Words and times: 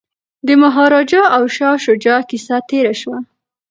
د 0.47 0.49
مهاراجا 0.63 1.23
او 1.35 1.43
شاه 1.55 1.75
شجاع 1.85 2.21
کیسه 2.29 2.57
تیره 2.69 2.93
شوه. 3.01 3.17